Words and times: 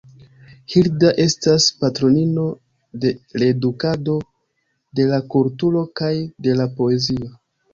Hilda 0.75 1.11
estas 1.25 1.67
patronino 1.83 2.45
de 3.03 3.11
l’edukado, 3.43 4.17
de 5.01 5.07
la 5.13 5.21
kulturo 5.35 5.85
kaj 6.01 6.13
de 6.49 6.57
la 6.63 6.67
poezio. 6.81 7.31